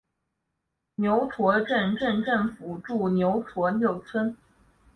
[0.95, 4.35] 牛驼镇镇政府驻牛驼六村。